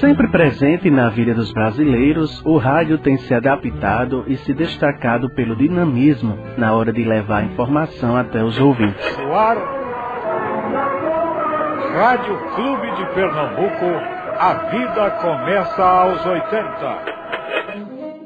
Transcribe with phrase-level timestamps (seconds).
[0.00, 5.54] Sempre presente na vida dos brasileiros, o rádio tem se adaptado e se destacado pelo
[5.54, 9.18] dinamismo na hora de levar a informação até os ouvintes.
[9.18, 9.58] No ar,
[11.92, 13.84] Rádio Clube de Pernambuco,
[14.38, 17.20] a vida começa aos 80.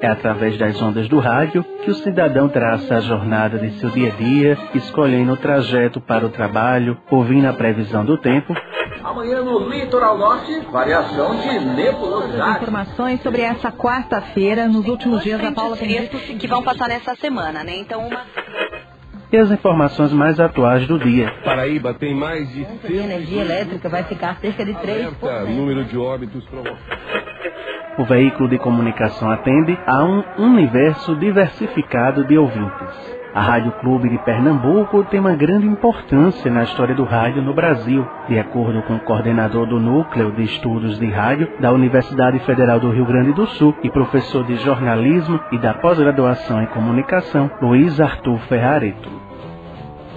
[0.00, 4.12] É através das ondas do rádio que o cidadão traça a jornada de seu dia
[4.12, 8.54] a dia, escolhendo o trajeto para o trabalho, ouvindo a previsão do tempo.
[9.04, 12.62] Amanhã no Litoral Norte, variação de nebulosidade.
[12.62, 17.14] Informações sobre essa quarta-feira, nos últimos dias, a Paula tem dito que vão passar nessa
[17.14, 17.76] semana, né?
[17.76, 18.22] Então, uma
[19.32, 21.28] e as informações mais atuais do dia.
[21.44, 22.64] Paraíba tem mais de...
[22.64, 25.08] A energia elétrica vai ficar cerca de 3
[25.48, 27.04] número de óbitos provocados
[27.96, 33.23] o veículo de comunicação atende a um universo diversificado de ouvintes.
[33.34, 38.06] A Rádio Clube de Pernambuco tem uma grande importância na história do rádio no Brasil,
[38.28, 42.90] de acordo com o coordenador do Núcleo de Estudos de Rádio da Universidade Federal do
[42.90, 48.38] Rio Grande do Sul e professor de jornalismo e da pós-graduação em comunicação, Luiz Arthur
[48.46, 49.10] Ferrareto.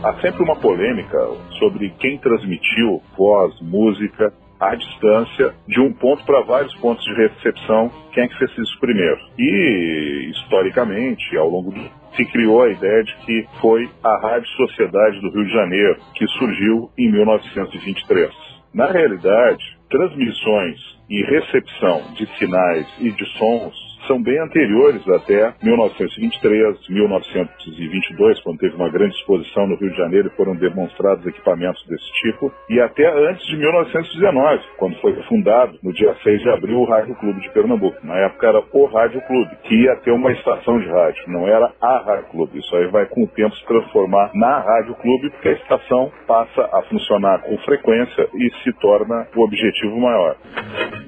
[0.04, 1.18] Há sempre uma polêmica
[1.58, 7.90] sobre quem transmitiu voz, música à distância de um ponto para vários pontos de recepção,
[8.12, 9.18] quem é que fez isso primeiro.
[9.40, 15.22] E, historicamente, ao longo do se criou a ideia de que foi a Rádio Sociedade
[15.22, 18.32] do Rio de Janeiro, que surgiu em 1923.
[18.74, 20.80] Na realidade, transmissões
[21.10, 28.76] e recepção de sinais e de sons são bem anteriores até 1923, 1922, quando teve
[28.76, 33.06] uma grande exposição no Rio de Janeiro e foram demonstrados equipamentos desse tipo, e até
[33.30, 37.50] antes de 1919, quando foi fundado, no dia 6 de abril, o Rádio Clube de
[37.52, 37.98] Pernambuco.
[38.04, 41.74] Na época era o Rádio Clube, que ia ter uma estação de rádio, não era
[41.82, 42.60] a Rádio Clube.
[42.60, 46.62] Isso aí vai com o tempo se transformar na Rádio Clube, porque a estação passa
[46.74, 50.36] a funcionar com frequência e se torna o objetivo maior.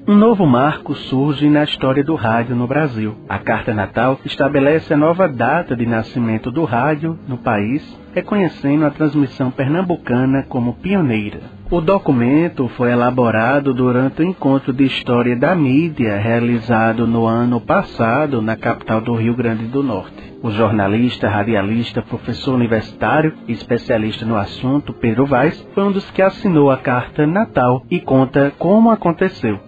[0.07, 3.15] Um novo marco surge na história do rádio no Brasil.
[3.27, 7.83] A Carta Natal estabelece a nova data de nascimento do rádio no país,
[8.13, 11.41] reconhecendo a transmissão pernambucana como pioneira.
[11.71, 18.41] O documento foi elaborado durante o encontro de história da mídia realizado no ano passado
[18.41, 20.33] na capital do Rio Grande do Norte.
[20.41, 26.21] O jornalista, radialista, professor universitário e especialista no assunto, Pedro Vaz, foi um dos que
[26.21, 29.59] assinou a Carta Natal e conta como aconteceu.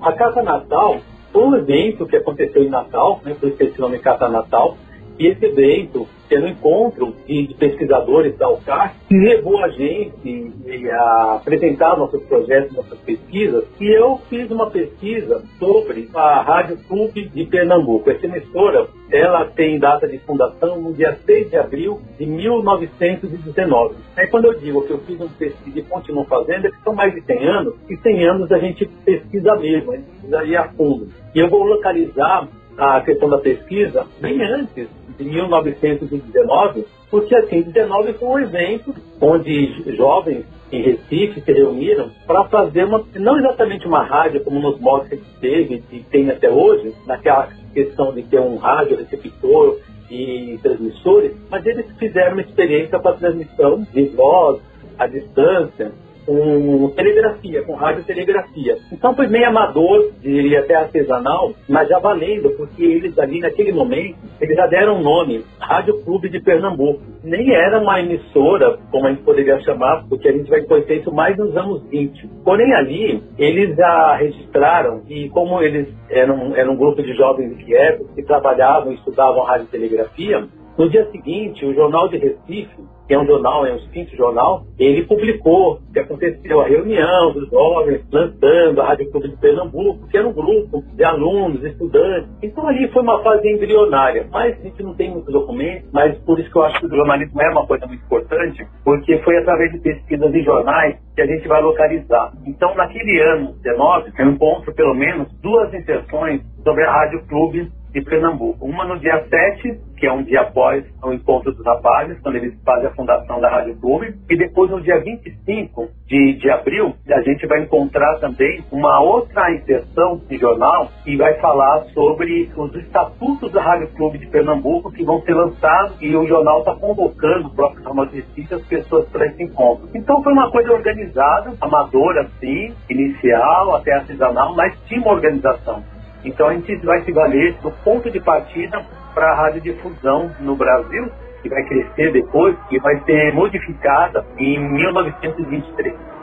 [0.00, 1.00] A Carta Natal
[1.34, 4.76] um evento que aconteceu em Natal, né, por isso esse nome Carta Natal,
[5.20, 10.50] e esse evento, um encontro de, pesquisadores da UCAR, que levou a gente
[10.90, 17.28] a apresentar nossos projetos, nossas pesquisas, e eu fiz uma pesquisa sobre a Rádio Clube
[17.28, 18.08] de Pernambuco.
[18.08, 23.96] Essa emissora, ela tem data de fundação no dia 6 de abril de 1919.
[24.16, 26.94] Aí quando eu digo que eu fiz uma pesquisa e continuo fazendo, é que são
[26.94, 30.68] mais de 100 anos, e 100 anos a gente pesquisa mesmo, a gente ir a
[30.68, 31.08] fundo.
[31.34, 32.48] E eu vou localizar
[32.80, 39.96] a questão da pesquisa bem antes de 1919, porque assim, 19 foi um evento onde
[39.96, 45.10] jovens em Recife se reuniram para fazer uma, não exatamente uma rádio como nos moldes
[45.10, 49.78] que teve e tem até hoje, naquela questão de ter um rádio receptor
[50.10, 54.60] e transmissores, mas eles fizeram uma experiência para transmissão de voz
[54.98, 55.92] à distância,
[56.26, 58.78] com telegrafia, com radiotelegrafia.
[58.92, 64.16] Então foi meio amador, diria até artesanal, mas já valendo, porque eles ali naquele momento,
[64.40, 67.00] eles já deram o nome, Rádio Clube de Pernambuco.
[67.22, 71.12] Nem era uma emissora, como a gente poderia chamar, porque a gente vai conhecer isso
[71.12, 72.28] mais nos anos 20.
[72.44, 78.04] Porém ali, eles já registraram, e como eles eram, eram um grupo de jovens Kiev,
[78.14, 80.48] que trabalhavam e estudavam radiotelegrafia,
[80.78, 82.74] no dia seguinte, o Jornal de Recife,
[83.10, 87.50] que é um jornal, é um extinto jornal, ele publicou que aconteceu a reunião dos
[87.50, 92.30] jovens lançando a Rádio Clube de Pernambuco, que era um grupo de alunos, estudantes.
[92.40, 96.38] Então ali foi uma fase embrionária, mas a gente não tem muitos documentos, mas por
[96.38, 99.72] isso que eu acho que o jornalismo é uma coisa muito importante, porque foi através
[99.72, 102.32] de pesquisas em jornais que a gente vai localizar.
[102.46, 108.00] Então naquele ano 19, eu encontro pelo menos duas inserções sobre a Rádio Clube de
[108.02, 108.64] Pernambuco.
[108.64, 112.54] Uma no dia 7, que é um dia após o encontro dos rapazes, quando eles
[112.64, 114.14] fazem a fundação da Rádio Clube.
[114.28, 119.52] E depois, no dia 25 de, de abril, a gente vai encontrar também uma outra
[119.52, 125.04] inserção de jornal que vai falar sobre os estatutos da Rádio Clube de Pernambuco que
[125.04, 129.08] vão ser lançados e o jornal está convocando o próprio Jornal de Recife as pessoas
[129.08, 129.88] para esse encontro.
[129.94, 135.82] Então foi uma coisa organizada, amadora sim, inicial, até artesanal, mas tinha uma organização.
[136.24, 138.84] Então a gente vai se valer do ponto de partida
[139.14, 141.10] para a radiodifusão no Brasil,
[141.42, 146.19] que vai crescer depois e vai ser modificada em 1923.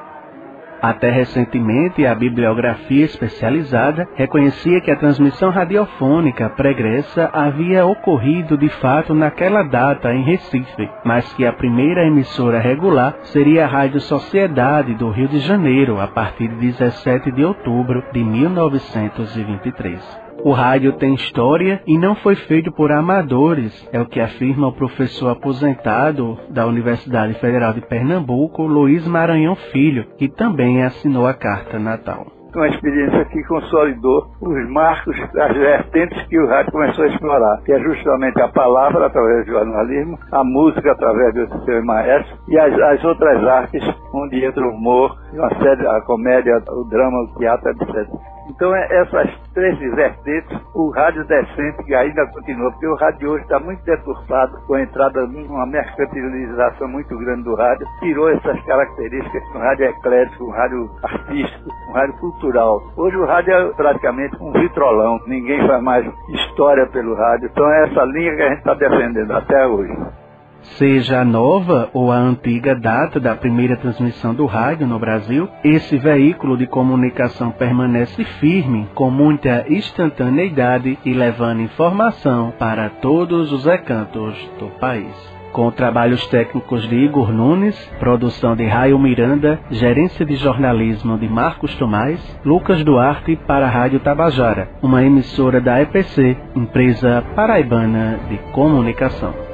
[0.81, 9.13] Até recentemente, a bibliografia especializada reconhecia que a transmissão radiofônica pregressa havia ocorrido de fato
[9.13, 15.09] naquela data em Recife, mas que a primeira emissora regular seria a Rádio Sociedade do
[15.09, 20.26] Rio de Janeiro, a partir de 17 de outubro de 1923.
[20.43, 24.73] O rádio tem história e não foi feito por amadores, é o que afirma o
[24.73, 31.79] professor aposentado da Universidade Federal de Pernambuco, Luiz Maranhão Filho, que também assinou a carta
[31.79, 37.61] natal uma experiência que consolidou os marcos, as vertentes que o rádio começou a explorar,
[37.63, 42.57] que é justamente a palavra através do jornalismo, a música através do seu maestro e
[42.57, 47.37] as, as outras artes, onde entra o humor, uma série, a comédia, o drama, o
[47.37, 48.07] teatro, etc.
[48.49, 53.59] Então, é, essas três vertentes, o rádio decente ainda continua, porque o rádio hoje está
[53.59, 59.59] muito deturpado com a entrada uma mercantilização muito grande do rádio, tirou essas características, um
[59.59, 62.81] rádio eclético, um rádio artístico, um rádio cultural.
[62.95, 67.83] Hoje o rádio é praticamente um vitrolão, ninguém faz mais história pelo rádio, então é
[67.85, 70.26] essa linha que a gente está defendendo até hoje.
[70.75, 75.97] Seja a nova ou a antiga data da primeira transmissão do rádio no Brasil, esse
[75.97, 84.35] veículo de comunicação permanece firme, com muita instantaneidade e levando informação para todos os recantos
[84.59, 91.17] do país com trabalhos técnicos de Igor Nunes, produção de Raio Miranda, gerência de jornalismo
[91.17, 98.19] de Marcos Tomás, Lucas Duarte para a Rádio Tabajara, uma emissora da EPC, empresa paraibana
[98.29, 99.46] de comunicação.